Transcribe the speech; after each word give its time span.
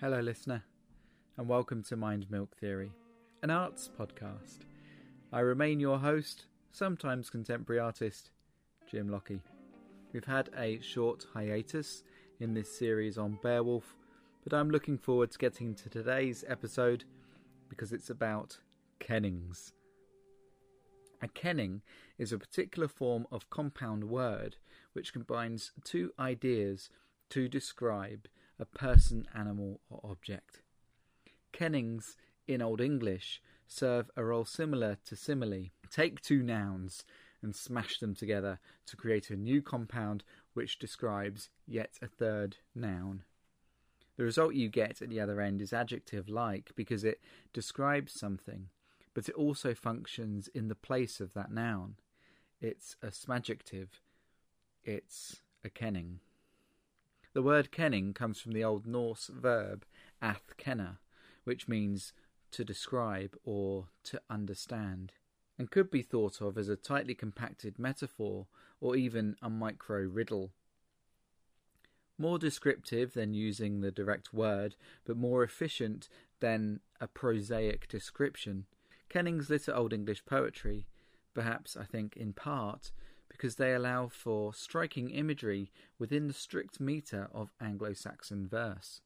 Hello, 0.00 0.20
listener, 0.20 0.62
and 1.36 1.48
welcome 1.48 1.82
to 1.82 1.96
Mind 1.96 2.30
Milk 2.30 2.56
Theory, 2.56 2.92
an 3.42 3.50
arts 3.50 3.90
podcast. 3.98 4.58
I 5.32 5.40
remain 5.40 5.80
your 5.80 5.98
host, 5.98 6.44
sometimes 6.70 7.30
contemporary 7.30 7.80
artist, 7.80 8.30
Jim 8.88 9.08
Lockie. 9.08 9.42
We've 10.12 10.24
had 10.24 10.50
a 10.56 10.78
short 10.82 11.26
hiatus 11.34 12.04
in 12.38 12.54
this 12.54 12.70
series 12.70 13.18
on 13.18 13.40
Beowulf, 13.42 13.96
but 14.44 14.54
I'm 14.56 14.70
looking 14.70 14.98
forward 14.98 15.32
to 15.32 15.38
getting 15.38 15.74
to 15.74 15.88
today's 15.88 16.44
episode 16.46 17.02
because 17.68 17.92
it's 17.92 18.08
about 18.08 18.58
kennings. 19.00 19.72
A 21.20 21.26
kenning 21.26 21.82
is 22.18 22.32
a 22.32 22.38
particular 22.38 22.86
form 22.86 23.26
of 23.32 23.50
compound 23.50 24.04
word 24.04 24.58
which 24.92 25.12
combines 25.12 25.72
two 25.82 26.12
ideas 26.20 26.88
to 27.30 27.48
describe 27.48 28.28
a 28.58 28.64
person, 28.64 29.26
animal, 29.34 29.80
or 29.90 30.00
object. 30.04 30.60
Kennings 31.52 32.16
in 32.46 32.62
Old 32.62 32.80
English 32.80 33.40
serve 33.66 34.10
a 34.16 34.24
role 34.24 34.44
similar 34.44 34.96
to 35.06 35.16
simile. 35.16 35.70
Take 35.90 36.20
two 36.20 36.42
nouns 36.42 37.04
and 37.42 37.54
smash 37.54 37.98
them 37.98 38.14
together 38.14 38.58
to 38.86 38.96
create 38.96 39.30
a 39.30 39.36
new 39.36 39.62
compound 39.62 40.24
which 40.54 40.78
describes 40.78 41.50
yet 41.66 41.98
a 42.02 42.08
third 42.08 42.56
noun. 42.74 43.22
The 44.16 44.24
result 44.24 44.54
you 44.54 44.68
get 44.68 45.00
at 45.00 45.08
the 45.08 45.20
other 45.20 45.40
end 45.40 45.62
is 45.62 45.72
adjective 45.72 46.28
like 46.28 46.72
because 46.74 47.04
it 47.04 47.20
describes 47.52 48.12
something, 48.18 48.68
but 49.14 49.28
it 49.28 49.34
also 49.36 49.74
functions 49.74 50.48
in 50.48 50.66
the 50.66 50.74
place 50.74 51.20
of 51.20 51.34
that 51.34 51.52
noun. 51.52 51.94
It's 52.60 52.96
a 53.00 53.08
smadjective. 53.08 53.88
It's 54.82 55.36
a 55.64 55.70
kenning. 55.70 56.18
The 57.38 57.42
word 57.42 57.70
kenning 57.70 58.14
comes 58.14 58.40
from 58.40 58.50
the 58.50 58.64
Old 58.64 58.84
Norse 58.84 59.28
verb 59.28 59.84
ath 60.20 60.56
kenna, 60.56 60.98
which 61.44 61.68
means 61.68 62.12
to 62.50 62.64
describe 62.64 63.36
or 63.44 63.90
to 64.02 64.20
understand, 64.28 65.12
and 65.56 65.70
could 65.70 65.88
be 65.88 66.02
thought 66.02 66.40
of 66.40 66.58
as 66.58 66.68
a 66.68 66.74
tightly 66.74 67.14
compacted 67.14 67.78
metaphor 67.78 68.48
or 68.80 68.96
even 68.96 69.36
a 69.40 69.48
micro 69.48 70.00
riddle. 70.00 70.50
More 72.18 72.40
descriptive 72.40 73.14
than 73.14 73.34
using 73.34 73.82
the 73.82 73.92
direct 73.92 74.34
word, 74.34 74.74
but 75.04 75.16
more 75.16 75.44
efficient 75.44 76.08
than 76.40 76.80
a 77.00 77.06
prosaic 77.06 77.86
description. 77.86 78.66
Kennings 79.08 79.48
litter 79.48 79.72
Old 79.72 79.92
English 79.92 80.26
poetry, 80.26 80.88
perhaps, 81.34 81.76
I 81.76 81.84
think, 81.84 82.16
in 82.16 82.32
part, 82.32 82.90
because 83.28 83.56
they 83.56 83.74
allow 83.74 84.08
for 84.08 84.52
striking 84.52 85.10
imagery 85.10 85.70
within 85.98 86.26
the 86.26 86.32
strict 86.32 86.80
metre 86.80 87.28
of 87.32 87.52
Anglo 87.60 87.92
Saxon 87.92 88.48
verse. 88.48 89.00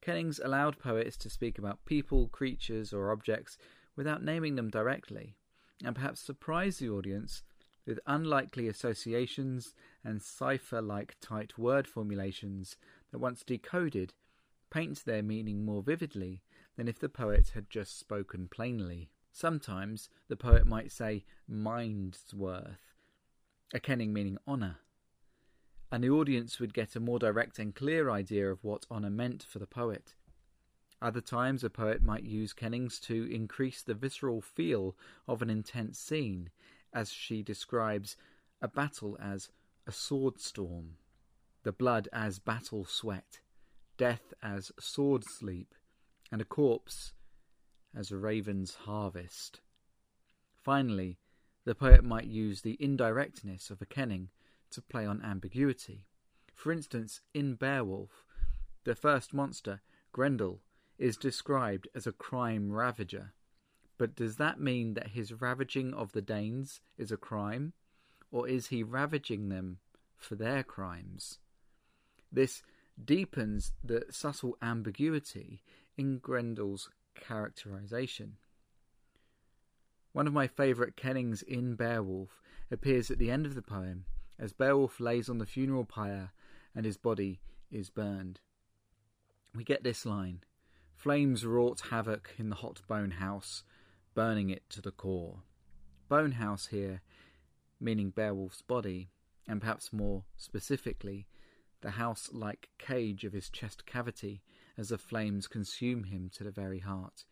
Kennings 0.00 0.40
allowed 0.42 0.78
poets 0.78 1.16
to 1.18 1.30
speak 1.30 1.58
about 1.58 1.84
people, 1.84 2.28
creatures, 2.28 2.92
or 2.92 3.10
objects 3.10 3.56
without 3.94 4.22
naming 4.22 4.56
them 4.56 4.70
directly, 4.70 5.36
and 5.84 5.94
perhaps 5.94 6.20
surprise 6.20 6.78
the 6.78 6.88
audience 6.88 7.42
with 7.86 8.00
unlikely 8.06 8.68
associations 8.68 9.74
and 10.04 10.22
cipher 10.22 10.80
like 10.80 11.16
tight 11.20 11.58
word 11.58 11.86
formulations 11.86 12.76
that, 13.10 13.18
once 13.18 13.42
decoded, 13.42 14.14
paint 14.70 15.04
their 15.04 15.22
meaning 15.22 15.64
more 15.64 15.82
vividly 15.82 16.42
than 16.76 16.88
if 16.88 16.98
the 16.98 17.08
poet 17.08 17.50
had 17.54 17.68
just 17.68 17.98
spoken 17.98 18.48
plainly. 18.48 19.10
Sometimes 19.32 20.08
the 20.28 20.36
poet 20.36 20.66
might 20.66 20.90
say 20.90 21.24
mind's 21.46 22.34
worth 22.34 22.91
a 23.72 23.80
kenning 23.80 24.12
meaning 24.12 24.38
honour. 24.46 24.78
And 25.90 26.02
the 26.02 26.10
audience 26.10 26.58
would 26.58 26.74
get 26.74 26.96
a 26.96 27.00
more 27.00 27.18
direct 27.18 27.58
and 27.58 27.74
clear 27.74 28.10
idea 28.10 28.50
of 28.50 28.64
what 28.64 28.86
honour 28.90 29.10
meant 29.10 29.42
for 29.42 29.58
the 29.58 29.66
poet. 29.66 30.14
Other 31.00 31.20
times, 31.20 31.64
a 31.64 31.70
poet 31.70 32.02
might 32.02 32.22
use 32.22 32.52
kennings 32.52 33.00
to 33.00 33.28
increase 33.30 33.82
the 33.82 33.94
visceral 33.94 34.40
feel 34.40 34.96
of 35.26 35.42
an 35.42 35.50
intense 35.50 35.98
scene, 35.98 36.50
as 36.92 37.10
she 37.10 37.42
describes 37.42 38.16
a 38.60 38.68
battle 38.68 39.18
as 39.20 39.50
a 39.86 39.92
sword 39.92 40.40
storm, 40.40 40.96
the 41.64 41.72
blood 41.72 42.08
as 42.12 42.38
battle 42.38 42.84
sweat, 42.84 43.40
death 43.96 44.32
as 44.42 44.70
sword 44.78 45.24
sleep, 45.24 45.74
and 46.30 46.40
a 46.40 46.44
corpse 46.44 47.12
as 47.94 48.10
a 48.10 48.16
raven's 48.16 48.74
harvest. 48.74 49.60
Finally, 50.62 51.18
the 51.64 51.74
poet 51.74 52.04
might 52.04 52.26
use 52.26 52.62
the 52.62 52.76
indirectness 52.80 53.70
of 53.70 53.80
a 53.80 53.86
kenning 53.86 54.28
to 54.70 54.82
play 54.82 55.06
on 55.06 55.22
ambiguity. 55.22 56.06
For 56.54 56.72
instance, 56.72 57.20
in 57.34 57.54
Beowulf, 57.54 58.24
the 58.84 58.94
first 58.94 59.32
monster, 59.32 59.80
Grendel, 60.12 60.60
is 60.98 61.16
described 61.16 61.88
as 61.94 62.06
a 62.06 62.12
crime 62.12 62.72
ravager. 62.72 63.32
But 63.98 64.16
does 64.16 64.36
that 64.36 64.60
mean 64.60 64.94
that 64.94 65.08
his 65.08 65.32
ravaging 65.40 65.94
of 65.94 66.12
the 66.12 66.22
Danes 66.22 66.80
is 66.98 67.12
a 67.12 67.16
crime? 67.16 67.72
Or 68.30 68.48
is 68.48 68.68
he 68.68 68.82
ravaging 68.82 69.48
them 69.48 69.78
for 70.16 70.34
their 70.34 70.62
crimes? 70.62 71.38
This 72.30 72.62
deepens 73.02 73.72
the 73.84 74.06
subtle 74.10 74.56
ambiguity 74.62 75.62
in 75.96 76.18
Grendel's 76.18 76.88
characterization. 77.14 78.36
One 80.12 80.26
of 80.26 80.32
my 80.32 80.46
favourite 80.46 80.96
kennings 80.96 81.42
in 81.42 81.74
Beowulf 81.74 82.42
appears 82.70 83.10
at 83.10 83.18
the 83.18 83.30
end 83.30 83.46
of 83.46 83.54
the 83.54 83.62
poem 83.62 84.04
as 84.38 84.52
Beowulf 84.52 85.00
lays 85.00 85.28
on 85.28 85.38
the 85.38 85.46
funeral 85.46 85.84
pyre 85.84 86.32
and 86.74 86.84
his 86.84 86.96
body 86.96 87.40
is 87.70 87.88
burned. 87.88 88.40
We 89.54 89.64
get 89.64 89.84
this 89.84 90.04
line 90.04 90.42
Flames 90.94 91.44
wrought 91.44 91.80
havoc 91.90 92.34
in 92.38 92.48
the 92.48 92.56
hot 92.56 92.80
bone 92.86 93.12
house, 93.12 93.64
burning 94.14 94.50
it 94.50 94.62
to 94.70 94.80
the 94.80 94.92
core. 94.92 95.42
Bone 96.08 96.32
house 96.32 96.66
here, 96.66 97.00
meaning 97.80 98.10
Beowulf's 98.10 98.62
body, 98.62 99.10
and 99.48 99.60
perhaps 99.60 99.92
more 99.92 100.24
specifically, 100.36 101.26
the 101.80 101.92
house 101.92 102.30
like 102.32 102.68
cage 102.78 103.24
of 103.24 103.32
his 103.32 103.50
chest 103.50 103.84
cavity 103.84 104.42
as 104.78 104.90
the 104.90 104.98
flames 104.98 105.48
consume 105.48 106.04
him 106.04 106.30
to 106.34 106.44
the 106.44 106.52
very 106.52 106.78
heart. 106.78 107.24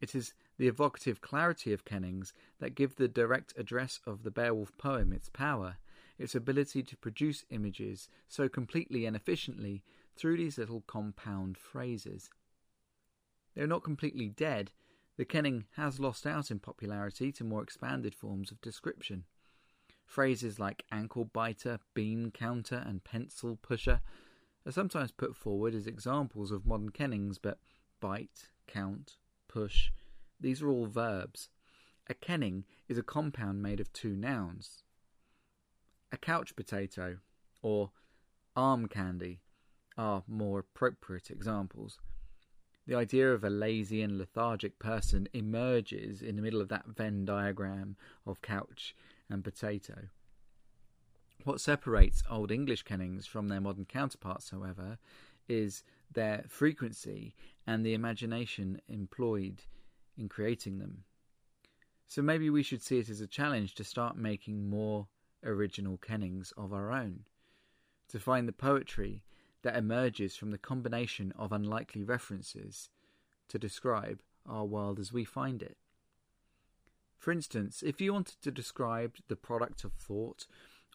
It 0.00 0.14
is 0.14 0.32
the 0.60 0.68
evocative 0.68 1.22
clarity 1.22 1.72
of 1.72 1.86
kennings 1.86 2.34
that 2.58 2.74
give 2.74 2.96
the 2.96 3.08
direct 3.08 3.54
address 3.56 3.98
of 4.06 4.24
the 4.24 4.30
Beowulf 4.30 4.76
poem 4.76 5.10
its 5.10 5.30
power, 5.30 5.78
its 6.18 6.34
ability 6.34 6.82
to 6.82 6.98
produce 6.98 7.46
images 7.48 8.10
so 8.28 8.46
completely 8.46 9.06
and 9.06 9.16
efficiently 9.16 9.82
through 10.18 10.36
these 10.36 10.58
little 10.58 10.82
compound 10.86 11.56
phrases. 11.56 12.28
Though 13.56 13.64
not 13.64 13.82
completely 13.82 14.28
dead, 14.28 14.70
the 15.16 15.24
kenning 15.24 15.64
has 15.76 15.98
lost 15.98 16.26
out 16.26 16.50
in 16.50 16.58
popularity 16.58 17.32
to 17.32 17.44
more 17.44 17.62
expanded 17.62 18.14
forms 18.14 18.50
of 18.50 18.60
description. 18.60 19.24
Phrases 20.04 20.58
like 20.58 20.84
ankle 20.92 21.24
biter, 21.24 21.78
bean 21.94 22.30
counter, 22.32 22.84
and 22.86 23.02
pencil 23.02 23.56
pusher 23.62 24.02
are 24.66 24.72
sometimes 24.72 25.10
put 25.10 25.34
forward 25.34 25.74
as 25.74 25.86
examples 25.86 26.50
of 26.50 26.66
modern 26.66 26.90
kennings, 26.90 27.38
but 27.38 27.60
bite, 27.98 28.48
count, 28.66 29.16
push, 29.48 29.90
these 30.40 30.62
are 30.62 30.70
all 30.70 30.86
verbs. 30.86 31.48
A 32.08 32.14
kenning 32.14 32.64
is 32.88 32.98
a 32.98 33.02
compound 33.02 33.62
made 33.62 33.80
of 33.80 33.92
two 33.92 34.16
nouns. 34.16 34.82
A 36.12 36.16
couch 36.16 36.56
potato 36.56 37.18
or 37.62 37.90
arm 38.56 38.88
candy 38.88 39.40
are 39.96 40.24
more 40.26 40.58
appropriate 40.58 41.30
examples. 41.30 41.98
The 42.86 42.94
idea 42.96 43.32
of 43.32 43.44
a 43.44 43.50
lazy 43.50 44.02
and 44.02 44.18
lethargic 44.18 44.78
person 44.78 45.28
emerges 45.32 46.22
in 46.22 46.36
the 46.36 46.42
middle 46.42 46.60
of 46.60 46.68
that 46.70 46.86
Venn 46.86 47.24
diagram 47.24 47.96
of 48.26 48.42
couch 48.42 48.96
and 49.28 49.44
potato. 49.44 50.08
What 51.44 51.60
separates 51.60 52.22
Old 52.28 52.50
English 52.50 52.82
kennings 52.82 53.26
from 53.26 53.48
their 53.48 53.60
modern 53.60 53.84
counterparts, 53.84 54.50
however, 54.50 54.98
is 55.48 55.84
their 56.12 56.44
frequency 56.48 57.34
and 57.66 57.84
the 57.84 57.94
imagination 57.94 58.80
employed 58.88 59.62
in 60.18 60.28
creating 60.28 60.78
them. 60.78 61.04
So 62.06 62.22
maybe 62.22 62.50
we 62.50 62.62
should 62.62 62.82
see 62.82 62.98
it 62.98 63.08
as 63.08 63.20
a 63.20 63.26
challenge 63.26 63.74
to 63.76 63.84
start 63.84 64.16
making 64.16 64.68
more 64.68 65.06
original 65.44 65.96
kennings 65.96 66.52
of 66.56 66.72
our 66.72 66.90
own, 66.90 67.20
to 68.08 68.18
find 68.18 68.48
the 68.48 68.52
poetry 68.52 69.22
that 69.62 69.76
emerges 69.76 70.36
from 70.36 70.50
the 70.50 70.58
combination 70.58 71.32
of 71.38 71.52
unlikely 71.52 72.02
references 72.02 72.90
to 73.48 73.58
describe 73.58 74.20
our 74.46 74.64
world 74.64 74.98
as 74.98 75.12
we 75.12 75.24
find 75.24 75.62
it. 75.62 75.76
For 77.18 77.32
instance, 77.32 77.82
if 77.84 78.00
you 78.00 78.12
wanted 78.12 78.40
to 78.42 78.50
describe 78.50 79.16
the 79.28 79.36
product 79.36 79.84
of 79.84 79.92
thought 79.92 80.46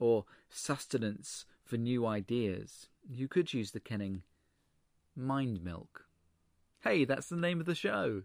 or 0.00 0.24
sustenance 0.48 1.44
for 1.64 1.76
new 1.76 2.06
ideas, 2.06 2.88
you 3.06 3.28
could 3.28 3.52
use 3.52 3.72
the 3.72 3.80
kenning 3.80 4.22
mind 5.14 5.62
milk. 5.62 6.06
Hey, 6.80 7.04
that's 7.04 7.28
the 7.28 7.36
name 7.36 7.60
of 7.60 7.66
the 7.66 7.74
show! 7.74 8.22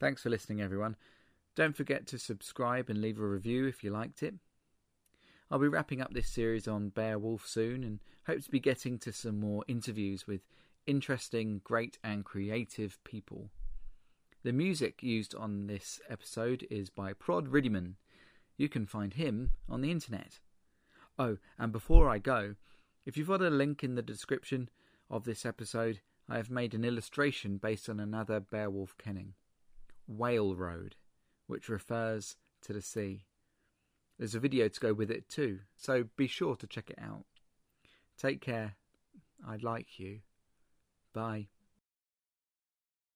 Thanks 0.00 0.22
for 0.22 0.30
listening, 0.30 0.60
everyone. 0.60 0.94
Don't 1.56 1.76
forget 1.76 2.06
to 2.06 2.18
subscribe 2.18 2.88
and 2.88 3.00
leave 3.00 3.18
a 3.18 3.26
review 3.26 3.66
if 3.66 3.82
you 3.82 3.90
liked 3.90 4.22
it. 4.22 4.34
I'll 5.50 5.58
be 5.58 5.66
wrapping 5.66 6.00
up 6.00 6.14
this 6.14 6.28
series 6.28 6.68
on 6.68 6.90
Beowulf 6.90 7.46
soon 7.46 7.82
and 7.82 7.98
hope 8.26 8.42
to 8.44 8.50
be 8.50 8.60
getting 8.60 8.98
to 8.98 9.12
some 9.12 9.40
more 9.40 9.64
interviews 9.66 10.24
with 10.26 10.42
interesting, 10.86 11.60
great, 11.64 11.98
and 12.04 12.24
creative 12.24 13.02
people. 13.02 13.50
The 14.44 14.52
music 14.52 15.02
used 15.02 15.34
on 15.34 15.66
this 15.66 16.00
episode 16.08 16.64
is 16.70 16.90
by 16.90 17.12
Prod 17.12 17.48
Riddiman. 17.48 17.94
You 18.56 18.68
can 18.68 18.86
find 18.86 19.14
him 19.14 19.50
on 19.68 19.80
the 19.80 19.90
internet. 19.90 20.38
Oh, 21.18 21.38
and 21.58 21.72
before 21.72 22.08
I 22.08 22.18
go, 22.18 22.54
if 23.04 23.16
you've 23.16 23.26
got 23.26 23.42
a 23.42 23.50
link 23.50 23.82
in 23.82 23.96
the 23.96 24.02
description 24.02 24.68
of 25.10 25.24
this 25.24 25.44
episode, 25.44 26.00
I 26.28 26.36
have 26.36 26.50
made 26.50 26.74
an 26.74 26.84
illustration 26.84 27.56
based 27.56 27.88
on 27.88 27.98
another 27.98 28.38
Beowulf 28.38 28.96
kenning, 28.96 29.34
Whale 30.08 30.56
Road, 30.56 30.96
which 31.46 31.68
refers 31.68 32.36
to 32.62 32.72
the 32.72 32.82
sea. 32.82 33.26
There's 34.18 34.34
a 34.34 34.40
video 34.40 34.68
to 34.68 34.80
go 34.80 34.92
with 34.92 35.10
it 35.10 35.28
too, 35.28 35.60
so 35.76 36.06
be 36.16 36.26
sure 36.26 36.56
to 36.56 36.66
check 36.66 36.90
it 36.90 36.98
out. 37.00 37.24
Take 38.16 38.40
care. 38.40 38.74
I 39.46 39.56
like 39.56 40.00
you. 40.00 40.20
Bye. 41.12 41.48